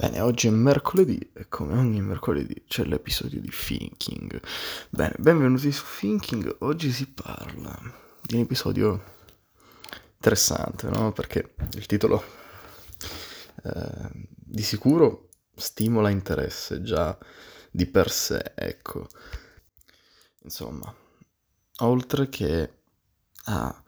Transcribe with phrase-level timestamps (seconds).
[0.00, 4.40] Bene, oggi è mercoledì e come ogni mercoledì c'è l'episodio di Thinking.
[4.88, 6.56] Bene, benvenuti su Thinking.
[6.60, 7.78] Oggi si parla
[8.22, 9.04] di un episodio
[10.14, 11.12] interessante, no?
[11.12, 12.24] Perché il titolo
[13.62, 17.18] eh, di sicuro stimola interesse già
[17.70, 19.06] di per sé, ecco.
[20.44, 20.90] Insomma,
[21.80, 22.72] oltre che
[23.44, 23.84] a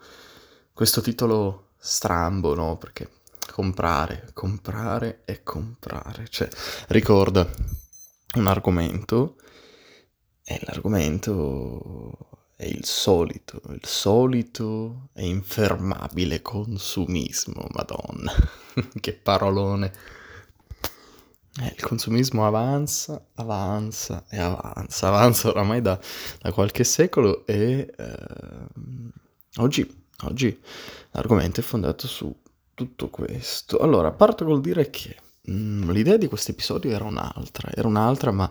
[0.75, 2.77] questo titolo strambo, no?
[2.77, 3.22] Perché
[3.53, 6.27] comprare, comprare e comprare.
[6.29, 6.49] Cioè,
[6.89, 7.47] ricorda
[8.37, 9.37] un argomento
[10.43, 18.33] e l'argomento è il solito, il solito e infermabile consumismo, madonna.
[19.01, 19.93] che parolone.
[21.61, 26.01] Eh, il consumismo avanza, avanza e avanza, avanza oramai da,
[26.41, 28.17] da qualche secolo e eh,
[29.57, 30.59] oggi, oggi
[31.11, 32.35] l'argomento è fondato su
[32.75, 33.79] tutto questo?
[33.79, 35.17] Allora, parto col dire che
[35.51, 38.51] mm, l'idea di questo episodio era un'altra, era un'altra, ma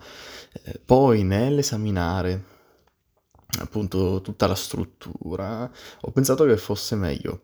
[0.64, 2.52] eh, poi nell'esaminare
[3.60, 5.70] appunto tutta la struttura,
[6.02, 7.42] ho pensato che fosse meglio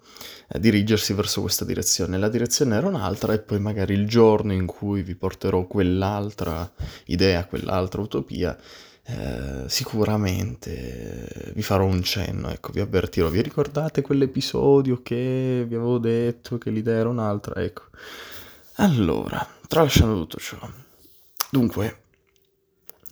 [0.48, 2.18] eh, dirigersi verso questa direzione.
[2.18, 6.72] La direzione era un'altra e poi magari il giorno in cui vi porterò quell'altra
[7.06, 8.58] idea, quell'altra utopia,
[9.10, 13.30] eh, sicuramente vi farò un cenno, ecco, vi avvertirò.
[13.30, 17.62] Vi ricordate quell'episodio che vi avevo detto che l'idea era un'altra?
[17.62, 17.84] Ecco.
[18.76, 20.58] Allora, tralasciando tutto ciò.
[21.50, 22.02] Dunque,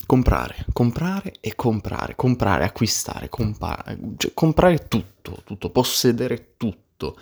[0.06, 7.18] comprare, comprare e comprare, comprare, acquistare, comprare, cioè, comprare tutto, tutto, possedere tutto.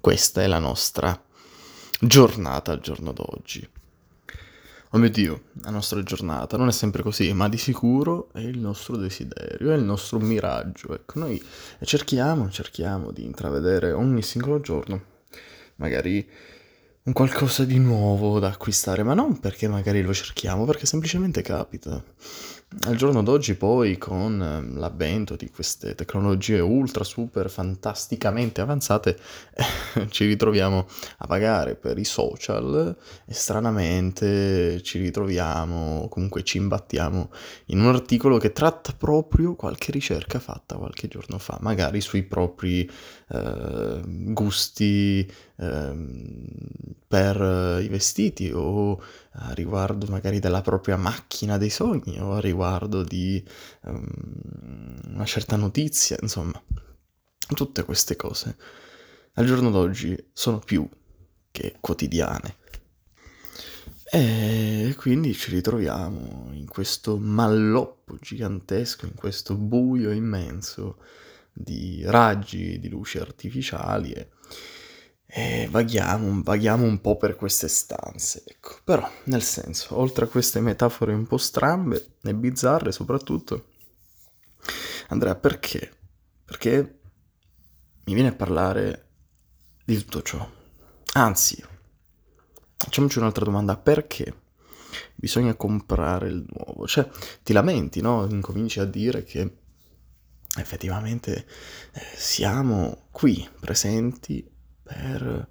[0.00, 1.20] Questa è la nostra
[2.00, 3.68] giornata al giorno d'oggi.
[4.92, 8.58] Oh mio Dio, la nostra giornata non è sempre così, ma di sicuro è il
[8.58, 10.94] nostro desiderio, è il nostro miraggio.
[10.94, 11.42] Ecco, noi
[11.82, 15.02] cerchiamo, cerchiamo di intravedere ogni singolo giorno,
[15.76, 16.26] magari
[17.02, 22.02] un qualcosa di nuovo da acquistare, ma non perché magari lo cerchiamo, perché semplicemente capita.
[22.82, 29.18] Al giorno d'oggi poi con ehm, l'avvento di queste tecnologie ultra super fantasticamente avanzate
[30.10, 30.86] ci ritroviamo
[31.16, 37.30] a pagare per i social e stranamente ci ritroviamo, comunque ci imbattiamo
[37.66, 42.88] in un articolo che tratta proprio qualche ricerca fatta qualche giorno fa, magari sui propri
[43.30, 45.26] eh, gusti
[45.56, 45.92] eh,
[47.08, 49.00] per i vestiti o
[49.54, 52.57] riguardo magari della propria macchina dei sogni o riguardo
[53.04, 53.42] di
[53.82, 56.60] um, una certa notizia, insomma,
[57.54, 58.56] tutte queste cose
[59.34, 60.88] al giorno d'oggi sono più
[61.50, 62.56] che quotidiane.
[64.10, 70.98] E quindi ci ritroviamo in questo malloppo gigantesco, in questo buio immenso
[71.52, 74.30] di raggi di luci artificiali e
[75.30, 78.78] e vaghiamo, vaghiamo un po' per queste stanze, ecco.
[78.82, 83.66] Però, nel senso, oltre a queste metafore un po' strambe e bizzarre soprattutto,
[85.08, 85.92] Andrea, perché?
[86.44, 87.00] Perché
[88.04, 89.06] mi viene a parlare
[89.84, 90.50] di tutto ciò.
[91.12, 91.62] Anzi,
[92.76, 94.34] facciamoci un'altra domanda, perché
[95.14, 96.86] bisogna comprare il nuovo?
[96.86, 97.06] Cioè,
[97.42, 98.26] ti lamenti, no?
[98.30, 99.56] Incominci a dire che
[100.58, 101.46] effettivamente
[101.92, 104.56] eh, siamo qui presenti
[104.88, 105.48] per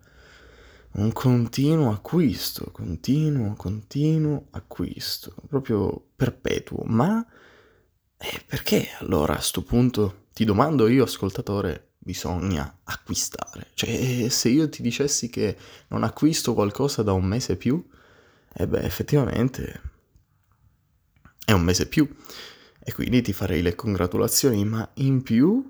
[0.93, 6.83] un continuo acquisto, continuo, continuo acquisto, proprio perpetuo.
[6.85, 7.23] Ma
[8.17, 13.67] eh, perché allora a questo punto ti domando io, ascoltatore, bisogna acquistare?
[13.75, 15.55] Cioè, se io ti dicessi che
[15.89, 17.85] non acquisto qualcosa da un mese più,
[18.53, 19.81] e eh beh, effettivamente
[21.45, 22.11] è un mese più.
[22.79, 25.69] E quindi ti farei le congratulazioni, ma in più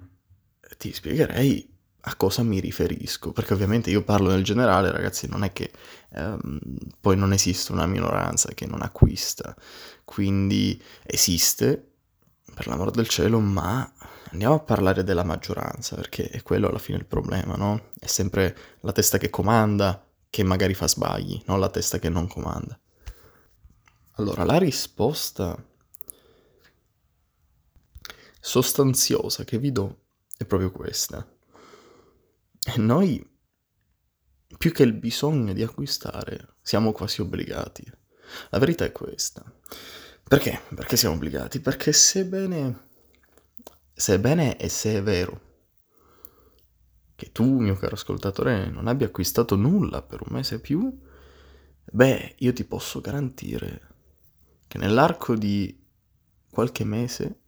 [0.78, 1.77] ti spiegherei
[2.08, 5.72] a cosa mi riferisco, perché ovviamente io parlo nel generale, ragazzi, non è che
[6.14, 6.60] ehm,
[7.02, 9.54] poi non esiste una minoranza che non acquista,
[10.06, 11.92] quindi esiste,
[12.54, 13.92] per l'amor del cielo, ma
[14.32, 17.90] andiamo a parlare della maggioranza, perché è quello alla fine il problema, no?
[18.00, 22.28] È sempre la testa che comanda che magari fa sbagli, non la testa che non
[22.28, 22.80] comanda.
[24.14, 25.62] Allora, la risposta
[28.40, 30.04] sostanziosa che vi do
[30.38, 31.36] è proprio questa
[32.70, 33.26] e noi,
[34.58, 37.90] più che il bisogno di acquistare, siamo quasi obbligati.
[38.50, 39.42] La verità è questa.
[40.22, 40.64] Perché?
[40.76, 41.62] Perché siamo obbligati?
[41.62, 42.88] Perché sebbene,
[43.94, 45.42] sebbene e se è vero
[47.16, 50.94] che tu, mio caro ascoltatore, non abbia acquistato nulla per un mese più,
[51.86, 53.88] beh, io ti posso garantire
[54.68, 55.86] che nell'arco di
[56.52, 57.40] qualche mese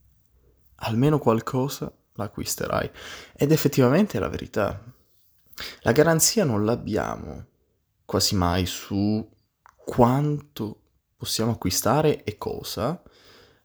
[0.75, 2.89] almeno qualcosa l'acquisterai.
[3.35, 4.95] Ed effettivamente è la verità.
[5.81, 7.45] La garanzia non l'abbiamo
[8.05, 9.27] quasi mai su
[9.75, 10.81] quanto
[11.15, 13.01] possiamo acquistare e cosa,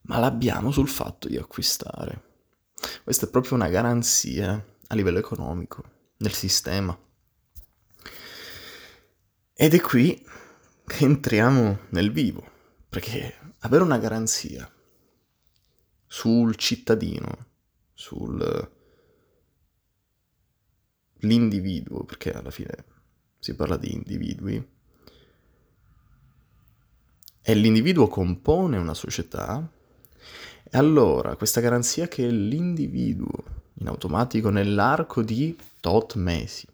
[0.03, 2.33] ma l'abbiamo sul fatto di acquistare.
[3.03, 4.53] Questa è proprio una garanzia
[4.87, 5.85] a livello economico
[6.19, 6.99] nel sistema.
[9.55, 10.27] Ed è qui
[10.85, 12.45] che entriamo nel vivo,
[12.89, 14.71] perché avere una garanzia
[16.07, 17.47] sul cittadino,
[21.25, 22.85] sull'individuo, perché alla fine
[23.39, 24.69] si parla di individui,
[27.47, 29.67] e l'individuo compone una società,
[30.65, 36.67] e allora questa garanzia che l'individuo in automatico nell'arco di tot mesi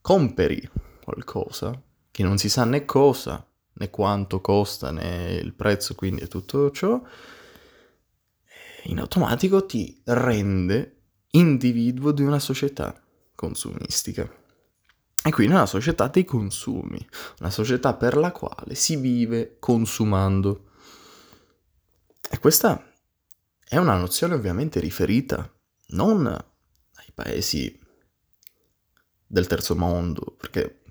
[0.00, 0.68] comperi
[1.02, 1.80] qualcosa
[2.10, 6.70] che non si sa né cosa, né quanto costa, né il prezzo, quindi è tutto
[6.70, 7.02] ciò,
[8.84, 11.00] in automatico ti rende
[11.30, 13.03] individuo di una società
[13.34, 14.42] consumistica.
[15.26, 17.04] E quindi una società dei consumi,
[17.40, 20.70] una società per la quale si vive consumando.
[22.30, 22.92] E questa
[23.66, 25.50] è una nozione ovviamente riferita
[25.88, 27.80] non ai paesi
[29.26, 30.82] del terzo mondo, perché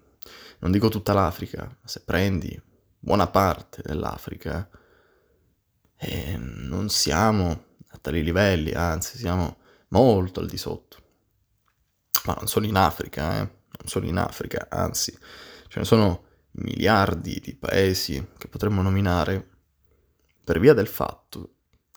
[0.60, 2.60] non dico tutta l'Africa, se prendi
[2.98, 4.68] buona parte dell'Africa,
[5.98, 9.58] eh, non siamo a tali livelli, anzi siamo
[9.90, 11.03] molto al di sotto.
[12.26, 13.38] Ma non solo in Africa, eh?
[13.40, 15.18] non solo in Africa, anzi,
[15.68, 19.50] ce ne sono miliardi di paesi che potremmo nominare
[20.44, 21.56] per via del fatto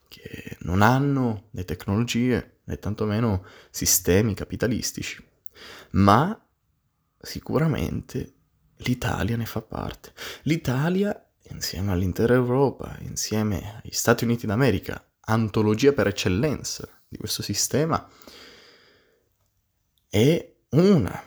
[0.08, 5.22] che non hanno né tecnologie né tantomeno sistemi capitalistici,
[5.92, 6.38] ma
[7.18, 8.34] sicuramente
[8.78, 10.12] l'Italia ne fa parte.
[10.42, 18.08] L'Italia, insieme all'intera Europa, insieme agli Stati Uniti d'America, antologia per eccellenza di questo sistema,
[20.16, 21.22] è una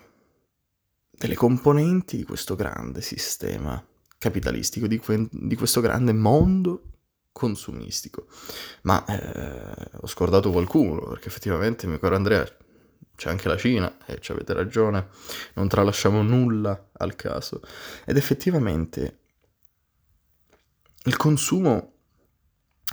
[1.12, 3.86] delle componenti di questo grande sistema
[4.18, 6.86] capitalistico, di, que- di questo grande mondo
[7.32, 8.26] consumistico.
[8.84, 12.44] Ma eh, ho scordato qualcuno, perché effettivamente, mio caro Andrea,
[13.16, 15.10] c'è anche la Cina, e ci avete ragione,
[15.54, 17.62] non tralasciamo nulla al caso.
[18.06, 19.20] Ed effettivamente
[21.04, 21.94] il consumo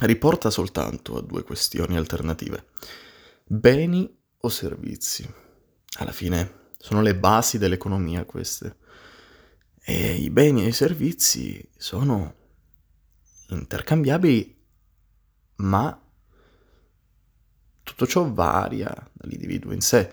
[0.01, 2.67] riporta soltanto a due questioni alternative.
[3.45, 5.45] Beni o servizi?
[5.99, 8.77] Alla fine sono le basi dell'economia queste.
[9.83, 12.35] E i beni e i servizi sono
[13.49, 14.65] intercambiabili,
[15.57, 16.01] ma
[17.83, 20.11] tutto ciò varia dall'individuo in sé,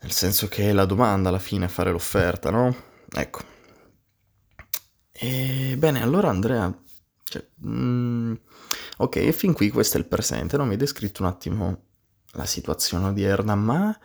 [0.00, 2.74] nel senso che è la domanda alla fine a fare l'offerta, no?
[3.10, 3.40] Ecco.
[5.12, 6.74] E bene, allora Andrea,
[7.24, 8.34] cioè, mm,
[8.96, 10.64] ok, fin qui questo è il presente, no?
[10.64, 11.84] Mi hai descritto un attimo
[12.32, 13.98] la situazione odierna, ma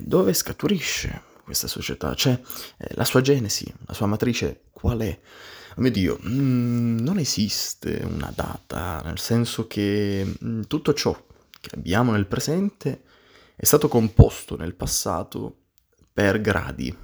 [0.00, 2.14] dove scaturisce questa società?
[2.14, 2.40] Cioè,
[2.78, 5.20] eh, la sua genesi, la sua matrice, qual è?
[5.76, 11.12] Oh mio Dio, mm, non esiste una data, nel senso che mm, tutto ciò
[11.60, 13.04] che abbiamo nel presente
[13.56, 15.56] è stato composto nel passato
[16.12, 16.94] per gradi.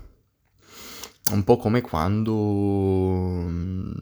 [1.31, 3.93] Un po' come quando mm,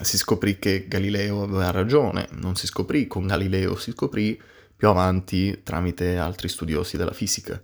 [0.00, 4.40] si scoprì che Galileo aveva ragione, non si scoprì con Galileo, si scoprì
[4.76, 7.60] più avanti tramite altri studiosi della fisica.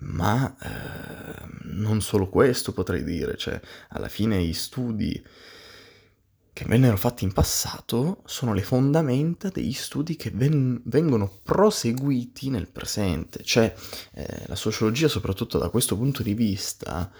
[0.00, 5.22] Ma eh, non solo questo potrei dire, cioè alla fine gli studi
[6.52, 12.68] che vennero fatti in passato sono le fondamenta degli studi che ven- vengono proseguiti nel
[12.68, 13.72] presente, cioè
[14.14, 17.10] eh, la sociologia soprattutto da questo punto di vista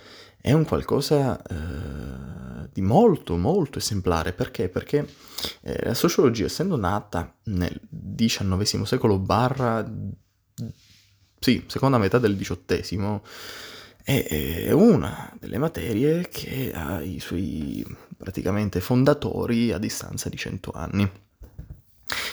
[0.41, 4.69] è un qualcosa eh, di molto molto esemplare perché?
[4.69, 5.07] Perché
[5.63, 7.81] eh, la sociologia essendo nata nel
[8.17, 9.87] XIX secolo barra
[11.39, 13.21] sì, seconda metà del XVIII,
[14.03, 17.85] è una delle materie che ha i suoi
[18.21, 21.11] praticamente fondatori a distanza di 100 anni.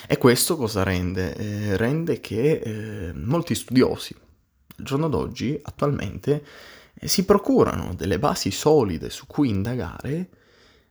[0.06, 1.34] E questo cosa rende?
[1.34, 4.14] Eh, rende che eh, molti studiosi
[4.78, 6.44] al giorno d'oggi, attualmente,
[6.92, 10.28] eh, si procurano delle basi solide su cui indagare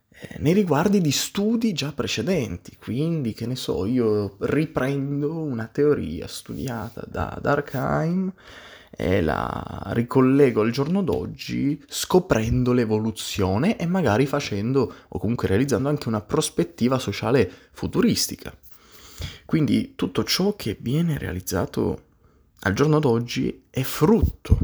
[0.08, 2.76] eh, nei riguardi di studi già precedenti.
[2.76, 8.32] Quindi, che ne so, io riprendo una teoria studiata da Durkheim
[9.00, 16.08] e la ricollego al giorno d'oggi scoprendo l'evoluzione e magari facendo o comunque realizzando anche
[16.08, 18.52] una prospettiva sociale futuristica.
[19.44, 22.06] Quindi tutto ciò che viene realizzato
[22.62, 24.58] al giorno d'oggi è frutto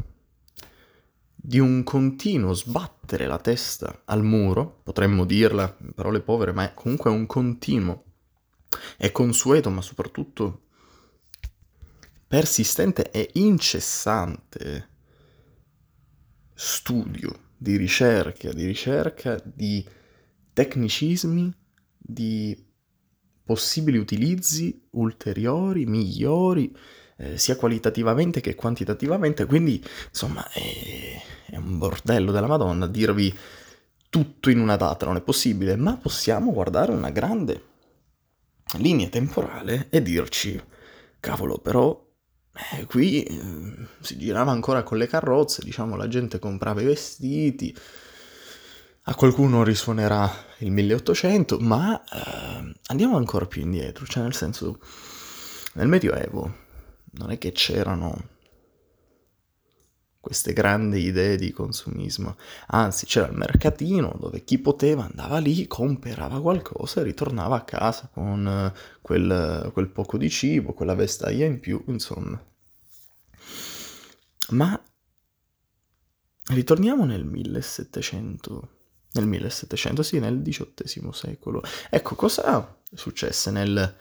[1.33, 6.75] di un continuo sbattere la testa al muro, potremmo dirla in parole povere, ma è
[6.75, 8.03] comunque un continuo
[8.97, 10.63] e consueto, ma soprattutto
[12.35, 14.89] persistente e incessante
[16.53, 19.87] studio di ricerca, di ricerca di
[20.53, 21.55] tecnicismi,
[21.97, 22.61] di
[23.45, 26.77] possibili utilizzi ulteriori, migliori,
[27.19, 31.23] eh, sia qualitativamente che quantitativamente, quindi insomma è,
[31.53, 33.33] è un bordello della Madonna dirvi
[34.11, 37.63] tutto in una data, non è possibile, ma possiamo guardare una grande
[38.79, 40.61] linea temporale e dirci,
[41.21, 42.04] cavolo, però
[42.55, 47.77] eh, qui eh, si girava ancora con le carrozze, diciamo la gente comprava i vestiti,
[49.07, 54.79] a qualcuno risuonerà il 1800, ma eh, andiamo ancora più indietro, cioè nel senso,
[55.75, 56.63] nel Medioevo
[57.17, 58.33] non è che c'erano
[60.25, 62.37] queste grandi idee di consumismo,
[62.69, 68.09] anzi c'era il mercatino dove chi poteva andava lì, comprava qualcosa e ritornava a casa
[68.11, 72.43] con eh, quel, quel poco di cibo, quella vestaglia in più, insomma.
[74.49, 74.83] Ma
[76.47, 78.69] ritorniamo nel 1700,
[79.13, 81.63] nel 1700, sì, nel XVIII secolo.
[81.91, 83.95] Ecco, cosa successe nel,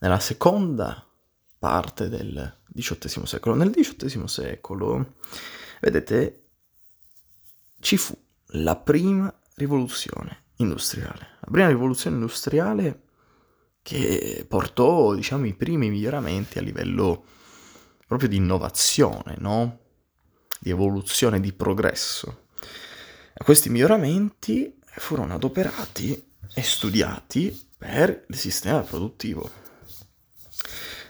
[0.00, 1.06] nella seconda
[1.56, 3.54] parte del XVIII secolo?
[3.54, 5.14] Nel XVIII secolo
[5.80, 6.48] Vedete,
[7.80, 8.16] ci fu
[8.52, 11.36] la prima rivoluzione industriale.
[11.40, 13.02] La prima rivoluzione industriale
[13.82, 17.24] che portò, diciamo, i primi miglioramenti a livello
[18.06, 19.80] proprio di innovazione, no?
[20.60, 22.46] Di evoluzione, di progresso.
[23.34, 29.50] Questi miglioramenti furono adoperati e studiati per il sistema produttivo.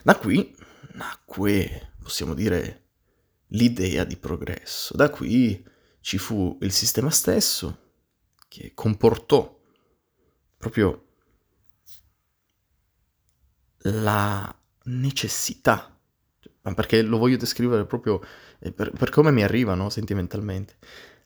[0.03, 0.55] Da qui
[0.93, 2.88] nacque, possiamo dire,
[3.49, 4.95] l'idea di progresso.
[4.95, 5.63] Da qui
[6.01, 7.87] ci fu il sistema stesso
[8.47, 9.57] che comportò
[10.57, 11.05] proprio
[13.83, 14.53] la
[14.85, 15.97] necessità,
[16.61, 18.21] ma perché lo voglio descrivere proprio
[18.59, 20.77] eh, per, per come mi arrivano sentimentalmente,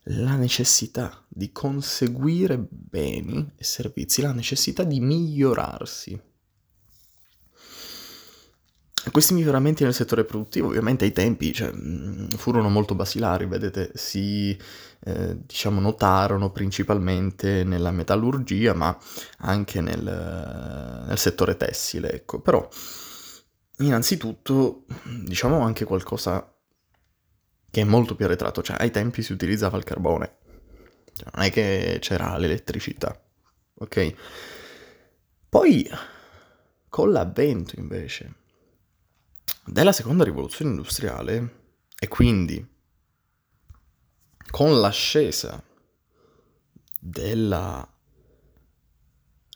[0.08, 6.22] la necessità di conseguire beni e servizi, la necessità di migliorarsi.
[9.12, 11.72] Questi miglioramenti nel settore produttivo ovviamente ai tempi cioè,
[12.38, 14.58] furono molto basilari, vedete, si
[15.06, 18.98] eh, diciamo, notarono principalmente nella metallurgia ma
[19.40, 22.40] anche nel, nel settore tessile, ecco.
[22.40, 22.68] Però
[23.80, 26.50] innanzitutto diciamo anche qualcosa
[27.70, 30.38] che è molto più arretrato, cioè ai tempi si utilizzava il carbone,
[31.14, 33.22] cioè, non è che c'era l'elettricità,
[33.80, 34.14] ok?
[35.50, 35.90] Poi
[36.88, 38.42] con l'avvento invece
[39.66, 41.62] della seconda rivoluzione industriale
[41.98, 42.66] e quindi
[44.50, 45.64] con l'ascesa
[47.00, 47.88] della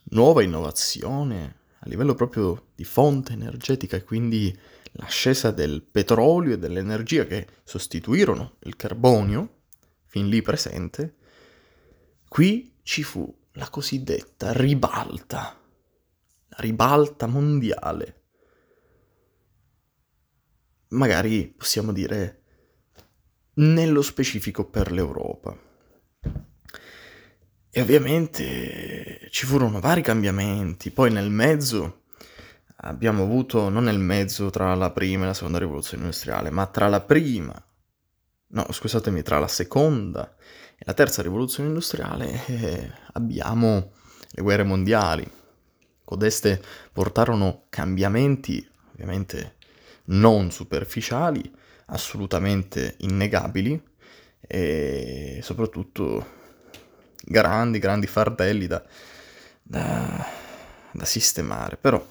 [0.10, 4.58] nuova innovazione a livello proprio di fonte energetica e quindi
[4.94, 9.62] l'ascesa del petrolio e dell'energia che sostituirono il carbonio,
[10.06, 11.16] fin lì presente,
[12.28, 15.60] qui ci fu la cosiddetta ribalta,
[16.48, 18.17] la ribalta mondiale
[20.89, 22.41] magari possiamo dire
[23.56, 25.56] nello specifico per l'Europa.
[27.70, 32.03] E ovviamente ci furono vari cambiamenti, poi nel mezzo
[32.77, 36.88] abbiamo avuto, non nel mezzo tra la prima e la seconda rivoluzione industriale, ma tra
[36.88, 37.53] la prima,
[38.48, 40.36] no scusatemi, tra la seconda
[40.75, 43.91] e la terza rivoluzione industriale eh, abbiamo
[44.29, 45.29] le guerre mondiali.
[46.03, 46.62] Codeste
[46.94, 49.57] portarono cambiamenti ovviamente
[50.08, 51.52] non superficiali,
[51.88, 53.82] assolutamente innegabili
[54.42, 56.36] e soprattutto
[57.24, 58.84] grandi, grandi fardelli da,
[59.62, 60.26] da,
[60.92, 61.78] da sistemare.
[61.78, 62.06] Però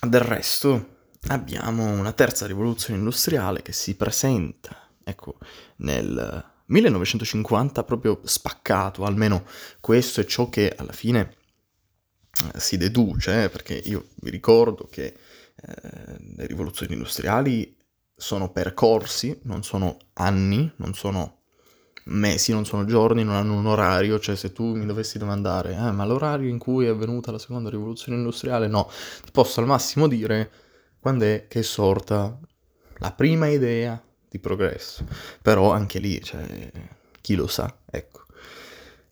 [0.00, 0.94] del resto
[1.28, 5.38] abbiamo una terza rivoluzione industriale che si presenta, ecco,
[5.76, 9.44] nel 1950 proprio spaccato, almeno
[9.80, 11.34] questo è ciò che alla fine
[12.54, 15.16] eh, si deduce, eh, perché io vi ricordo che
[15.56, 17.76] eh, le rivoluzioni industriali
[18.14, 21.36] sono percorsi, non sono anni, non sono
[22.04, 25.90] mesi, non sono giorni, non hanno un orario, cioè se tu mi dovessi domandare, eh,
[25.90, 28.90] ma l'orario in cui è avvenuta la seconda rivoluzione industriale, no,
[29.24, 30.50] ti posso al massimo dire
[30.98, 32.38] quando è che è sorta
[32.98, 35.04] la prima idea di progresso,
[35.42, 36.70] però anche lì, cioè,
[37.20, 38.24] chi lo sa, ecco.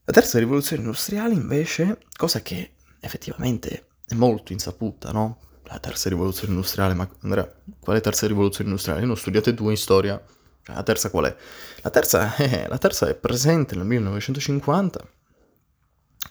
[0.04, 5.38] La terza rivoluzione industriale invece, cosa che effettivamente è molto insaputa, no?
[5.74, 9.00] La terza rivoluzione industriale, ma Andrea, quale terza rivoluzione industriale?
[9.00, 10.22] Io ne ho studiate due in storia.
[10.66, 11.36] La terza qual è?
[11.82, 15.08] La terza, eh, la terza è presente nel 1950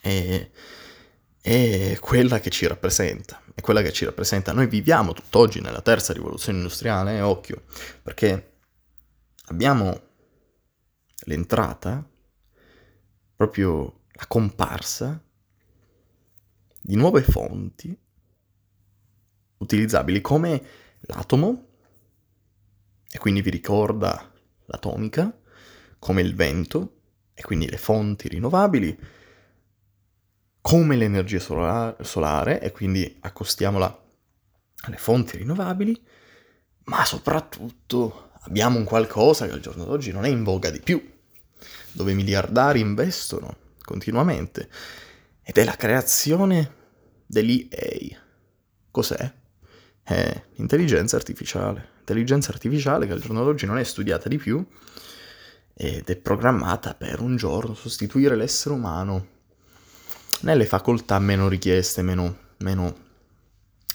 [0.01, 0.51] e
[1.41, 4.53] è quella che ci rappresenta, è quella che ci rappresenta.
[4.53, 7.63] Noi viviamo tutt'oggi nella terza rivoluzione industriale, eh, occhio,
[8.01, 8.53] perché
[9.47, 10.01] abbiamo
[11.25, 12.09] l'entrata
[13.35, 15.21] proprio la comparsa
[16.81, 17.97] di nuove fonti
[19.63, 20.61] utilizzabili come
[21.01, 21.67] l'atomo,
[23.11, 24.31] e quindi vi ricorda
[24.65, 25.35] l'atomica,
[25.99, 27.01] come il vento,
[27.33, 28.99] e quindi le fonti rinnovabili,
[30.61, 34.01] come l'energia solare, solare e quindi accostiamola
[34.85, 36.01] alle fonti rinnovabili,
[36.85, 41.11] ma soprattutto abbiamo un qualcosa che al giorno d'oggi non è in voga di più,
[41.91, 44.69] dove miliardari investono continuamente,
[45.43, 46.75] ed è la creazione
[47.25, 48.21] dell'EA.
[48.89, 49.33] Cos'è?
[50.03, 51.91] È intelligenza artificiale.
[51.99, 54.65] Intelligenza artificiale che al giorno d'oggi non è studiata di più
[55.73, 59.27] ed è programmata per un giorno sostituire l'essere umano
[60.41, 62.95] nelle facoltà meno richieste, meno, meno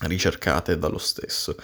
[0.01, 1.57] ricercate dallo stesso.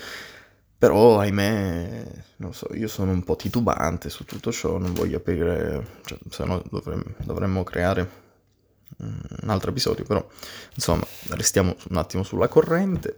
[0.76, 2.04] Però, ahimè,
[2.36, 6.44] non so, io sono un po' titubante su tutto ciò, non voglio aprire, cioè, se
[6.44, 8.22] no dovremmo, dovremmo creare
[8.98, 10.28] un altro episodio, però,
[10.74, 13.16] insomma, restiamo un attimo sulla corrente.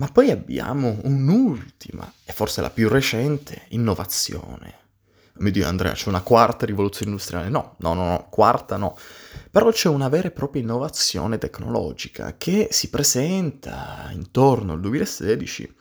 [0.00, 4.78] Ma poi abbiamo un'ultima, e forse la più recente, innovazione.
[5.40, 7.50] Mi dico Andrea, c'è una quarta rivoluzione industriale?
[7.50, 8.96] No, no, no, no, quarta no.
[9.50, 15.74] Però c'è una vera e propria innovazione tecnologica che si presenta intorno al 2016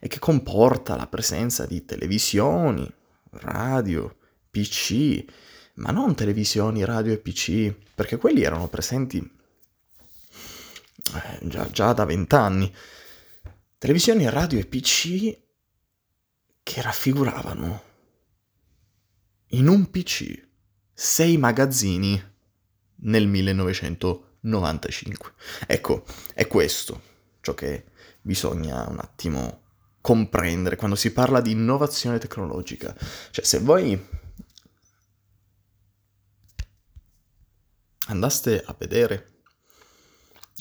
[0.00, 2.90] e che comporta la presenza di televisioni,
[3.32, 4.16] radio,
[4.50, 5.24] PC,
[5.74, 9.18] ma non televisioni, radio e PC, perché quelli erano presenti
[11.14, 12.74] eh, già, già da vent'anni.
[13.78, 15.38] Televisioni, radio e PC
[16.64, 17.82] che raffiguravano
[19.50, 20.48] in un PC
[20.92, 22.20] sei magazzini
[23.02, 25.32] nel 1995.
[25.68, 26.04] Ecco,
[26.34, 27.02] è questo
[27.40, 27.84] ciò che
[28.20, 29.62] bisogna un attimo
[30.00, 32.92] comprendere quando si parla di innovazione tecnologica.
[33.30, 33.96] Cioè, se voi
[38.08, 39.42] andaste a vedere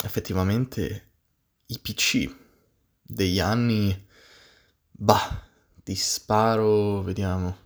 [0.04, 1.14] effettivamente
[1.66, 2.46] i PC
[3.08, 4.06] degli anni,
[4.92, 5.44] bah,
[5.84, 7.66] ti sparo, vediamo,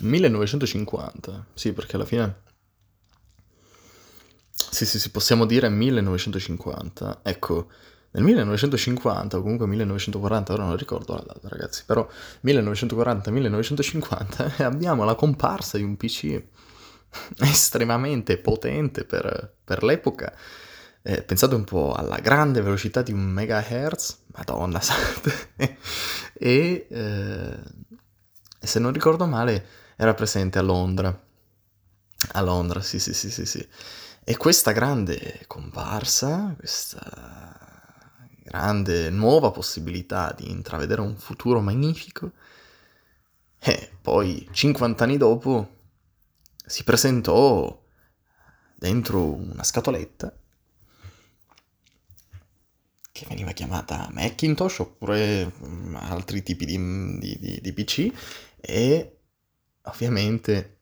[0.00, 2.40] 1950, sì, perché alla fine...
[4.54, 7.20] Sì, sì, sì, possiamo dire 1950.
[7.24, 7.68] Ecco,
[8.12, 12.08] nel 1950 o comunque 1940, ora non ricordo la data ragazzi, però
[12.44, 16.42] 1940-1950 abbiamo la comparsa di un PC
[17.40, 20.32] estremamente potente per, per l'epoca.
[21.04, 24.80] Eh, pensate un po' alla grande velocità di un megahertz, madonna
[26.32, 27.58] e eh,
[28.60, 31.20] se non ricordo male era presente a Londra.
[32.34, 33.68] A Londra, sì, sì, sì, sì, sì.
[34.22, 37.00] E questa grande comparsa, questa
[38.44, 42.30] grande nuova possibilità di intravedere un futuro magnifico.
[43.58, 45.78] E poi, 50 anni dopo,
[46.64, 47.80] si presentò
[48.76, 50.32] dentro una scatoletta
[53.12, 56.78] che veniva chiamata Macintosh oppure mm, altri tipi di,
[57.18, 58.10] di, di, di PC
[58.58, 59.18] e
[59.82, 60.78] ovviamente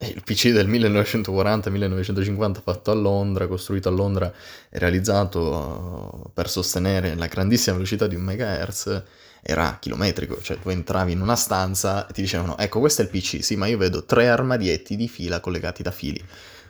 [0.00, 4.32] il PC del 1940-1950 fatto a Londra, costruito a Londra
[4.70, 9.02] e realizzato uh, per sostenere la grandissima velocità di un megahertz,
[9.42, 13.10] era chilometrico, cioè tu entravi in una stanza e ti dicevano ecco questo è il
[13.10, 16.24] PC, sì ma io vedo tre armadietti di fila collegati da fili,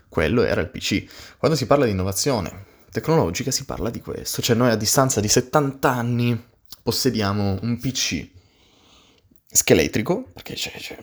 [0.08, 1.04] quello era il PC.
[1.36, 5.28] Quando si parla di innovazione tecnologica si parla di questo, cioè noi a distanza di
[5.28, 6.44] 70 anni
[6.82, 8.28] possediamo un PC
[9.50, 10.98] scheletrico, perché c'è, c'è,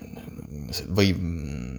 [0.69, 1.77] se voi mm,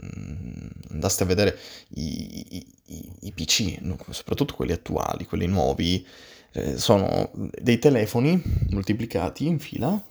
[0.90, 1.59] andaste a vedere
[1.90, 3.79] i, i, i PC,
[4.11, 6.05] soprattutto quelli attuali, quelli nuovi,
[6.53, 8.40] eh, sono dei telefoni
[8.71, 10.03] moltiplicati in fila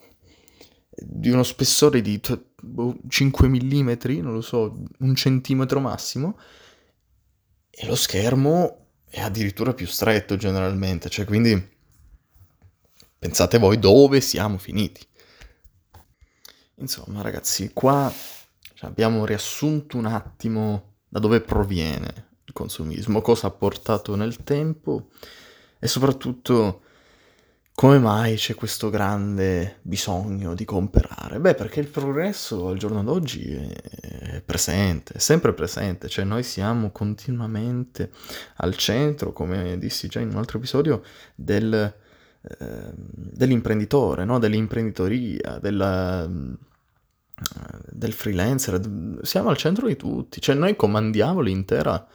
[0.98, 2.40] di uno spessore di t-
[3.08, 6.38] 5 mm, non lo so, un centimetro massimo,
[7.70, 8.85] e lo schermo
[9.15, 11.73] è addirittura più stretto generalmente, cioè quindi
[13.17, 15.08] pensate voi dove siamo finiti.
[16.75, 18.12] Insomma, ragazzi, qua
[18.82, 25.12] abbiamo riassunto un attimo da dove proviene il consumismo, cosa ha portato nel tempo
[25.80, 26.82] e soprattutto
[27.76, 31.40] come mai c'è questo grande bisogno di comprare?
[31.40, 36.90] Beh, perché il progresso al giorno d'oggi è presente, è sempre presente, cioè noi siamo
[36.92, 38.12] continuamente
[38.58, 41.04] al centro, come dissi già in un altro episodio,
[41.36, 41.94] del
[42.60, 44.38] Ehm, dell'imprenditore, no?
[44.38, 46.30] dell'imprenditoria, della,
[47.90, 48.80] del freelancer,
[49.24, 52.06] siamo al centro di tutti, cioè noi comandiamo l'intera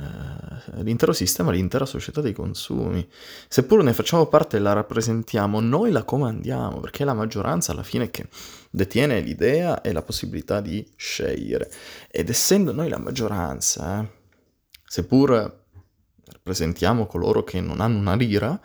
[0.00, 3.06] eh, l'intero sistema, l'intera società dei consumi.
[3.48, 7.82] Seppur ne facciamo parte e la rappresentiamo, noi la comandiamo, perché è la maggioranza alla
[7.82, 8.28] fine che
[8.70, 11.70] detiene l'idea e la possibilità di scegliere.
[12.10, 14.08] Ed essendo noi la maggioranza, eh,
[14.84, 15.66] seppur
[16.26, 18.60] rappresentiamo coloro che non hanno una lira,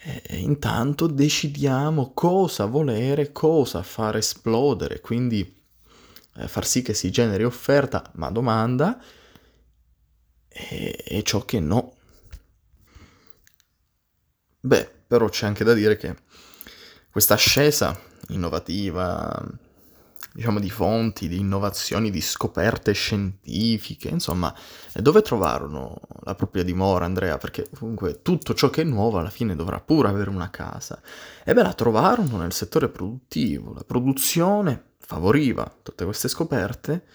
[0.00, 5.56] e intanto decidiamo cosa volere, cosa far esplodere, quindi
[6.36, 9.02] eh, far sì che si generi offerta ma domanda
[10.68, 11.94] e, ciò che no.
[14.60, 16.16] Beh, però c'è anche da dire che
[17.10, 19.46] questa ascesa innovativa,
[20.32, 24.54] diciamo di fonti, di innovazioni, di scoperte scientifiche, insomma,
[24.94, 27.38] dove trovarono la propria dimora, Andrea?
[27.38, 31.00] Perché comunque tutto ciò che è nuovo alla fine dovrà pure avere una casa.
[31.44, 37.06] E beh, la trovarono nel settore produttivo, la produzione favoriva tutte queste scoperte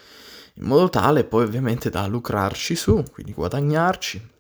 [0.56, 4.32] in modo tale poi ovviamente da lucrarci su, quindi guadagnarci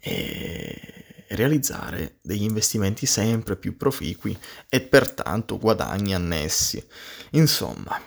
[0.00, 4.38] e realizzare degli investimenti sempre più proficui
[4.68, 6.84] e pertanto guadagni annessi.
[7.30, 8.00] Insomma,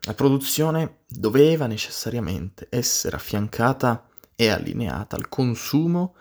[0.00, 6.14] la produzione doveva necessariamente essere affiancata e allineata al consumo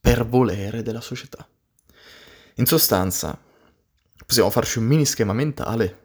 [0.00, 1.46] per volere della società.
[2.56, 3.38] In sostanza,
[4.26, 6.01] possiamo farci un mini schema mentale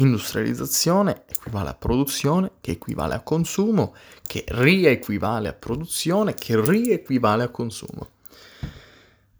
[0.00, 3.94] Industrializzazione equivale a produzione, che equivale a consumo,
[4.26, 8.10] che riequivale a produzione, che riequivale a consumo.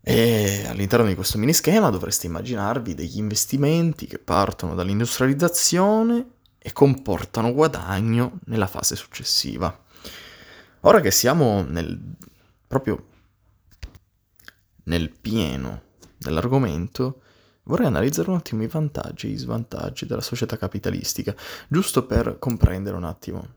[0.00, 6.26] E all'interno di questo mini schema dovreste immaginarvi degli investimenti che partono dall'industrializzazione
[6.58, 9.84] e comportano guadagno nella fase successiva.
[10.80, 12.00] Ora che siamo nel,
[12.66, 13.06] proprio
[14.84, 15.82] nel pieno
[16.16, 17.22] dell'argomento,
[17.68, 21.34] Vorrei analizzare un attimo i vantaggi e gli svantaggi della società capitalistica,
[21.68, 23.56] giusto per comprendere un attimo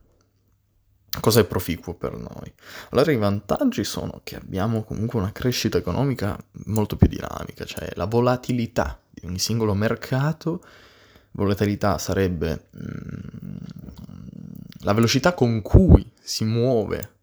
[1.21, 2.53] cosa è proficuo per noi.
[2.89, 8.05] Allora i vantaggi sono che abbiamo comunque una crescita economica molto più dinamica, cioè la
[8.05, 10.61] volatilità di ogni singolo mercato,
[11.31, 13.55] volatilità sarebbe mm,
[14.79, 17.15] la velocità con cui si muove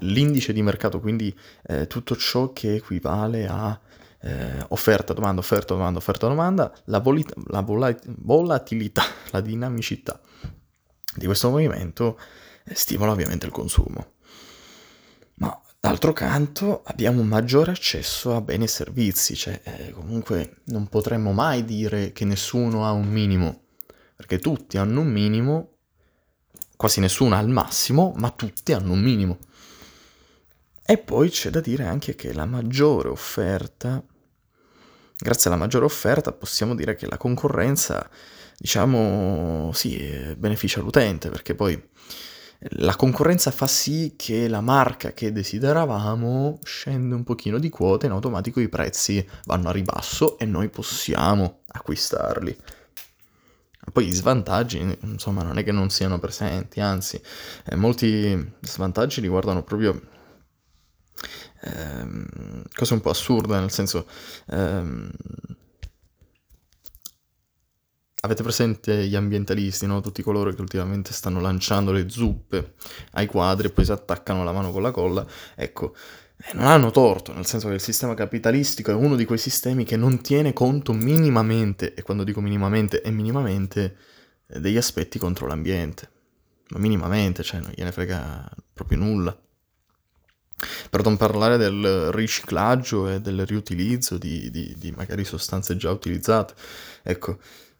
[0.00, 1.34] l'indice di mercato, quindi
[1.68, 3.78] eh, tutto ciò che equivale a
[4.20, 10.20] eh, offerta, domanda, offerta, domanda, offerta, domanda, la, volit- la volat- volatilità, la dinamicità
[11.14, 12.18] di questo movimento
[12.64, 14.12] eh, stimola ovviamente il consumo.
[15.34, 20.88] Ma d'altro canto abbiamo un maggiore accesso a beni e servizi, cioè eh, comunque non
[20.88, 23.62] potremmo mai dire che nessuno ha un minimo,
[24.16, 25.76] perché tutti hanno un minimo,
[26.76, 29.38] quasi nessuno ha il massimo, ma tutti hanno un minimo.
[30.90, 34.02] E poi c'è da dire anche che la maggiore offerta,
[35.18, 38.08] grazie alla maggiore offerta possiamo dire che la concorrenza,
[38.56, 41.78] diciamo, sì, beneficia l'utente, perché poi
[42.76, 48.12] la concorrenza fa sì che la marca che desideravamo scende un pochino di quota, in
[48.12, 52.56] automatico i prezzi vanno a ribasso e noi possiamo acquistarli.
[53.92, 57.20] Poi gli svantaggi, insomma, non è che non siano presenti, anzi,
[57.66, 60.16] eh, molti svantaggi riguardano proprio
[61.62, 64.06] ehm, cosa un po' assurda, nel senso...
[64.50, 65.10] Ehm,
[68.20, 70.00] avete presente gli ambientalisti, no?
[70.00, 72.74] tutti coloro che ultimamente stanno lanciando le zuppe
[73.12, 75.26] ai quadri e poi si attaccano la mano con la colla?
[75.54, 75.94] Ecco,
[76.36, 79.84] eh, non hanno torto, nel senso che il sistema capitalistico è uno di quei sistemi
[79.84, 83.96] che non tiene conto minimamente, e quando dico minimamente è minimamente,
[84.46, 86.10] eh, degli aspetti contro l'ambiente.
[86.70, 89.36] Ma minimamente, cioè non gliene frega proprio nulla.
[90.90, 96.54] Per non parlare del riciclaggio e del riutilizzo di, di, di magari sostanze già utilizzate.
[97.02, 97.38] Ecco,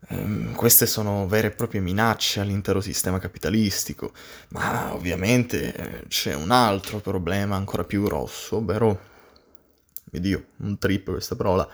[0.08, 4.12] ehm, queste sono vere e proprie minacce all'intero sistema capitalistico,
[4.50, 9.00] ma ovviamente eh, c'è un altro problema ancora più grosso, ovvero,
[10.04, 11.68] Dio, un trip questa parola,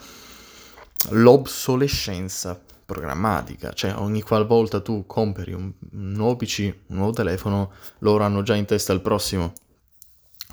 [1.11, 8.25] l'obsolescenza programmatica, cioè ogni qualvolta tu compri un, un nuovo PC, un nuovo telefono, loro
[8.25, 9.53] hanno già in testa il prossimo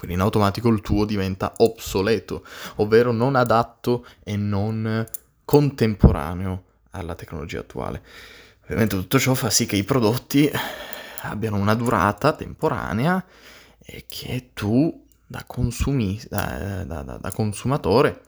[0.02, 2.44] quindi in automatico il tuo diventa obsoleto,
[2.78, 5.08] ovvero non adatto e non
[5.46, 8.02] contemporaneo alla tecnologia attuale.
[8.64, 10.52] Ovviamente tutto ciò fa sì che i prodotti
[11.22, 13.24] abbiano una durata temporanea
[13.78, 18.22] e che tu da, consumi- da, da, da consumatore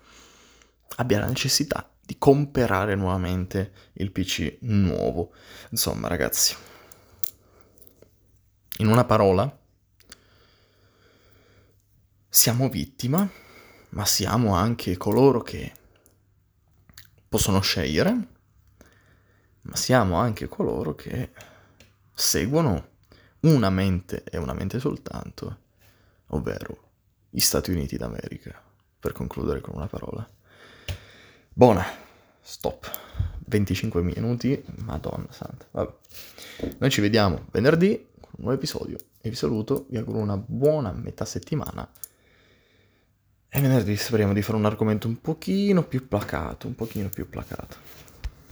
[0.97, 5.31] abbia la necessità di comprare nuovamente il PC nuovo.
[5.71, 6.55] Insomma, ragazzi,
[8.77, 9.57] in una parola,
[12.35, 13.29] siamo vittima,
[13.89, 15.71] ma siamo anche coloro che
[17.29, 18.27] possono scegliere,
[19.61, 21.29] ma siamo anche coloro che
[22.11, 22.87] seguono
[23.41, 25.59] una mente e una mente soltanto,
[26.29, 26.89] ovvero
[27.29, 28.59] gli Stati Uniti d'America,
[28.99, 30.27] per concludere con una parola.
[31.53, 31.85] Buona,
[32.41, 32.89] stop.
[33.45, 35.67] 25 minuti, madonna santa.
[35.69, 35.93] Vabbè.
[36.79, 40.91] Noi ci vediamo venerdì con un nuovo episodio e vi saluto, vi auguro una buona
[40.91, 41.87] metà settimana.
[43.55, 47.77] E venerdì speriamo di fare un argomento un pochino più placato, un pochino più placato.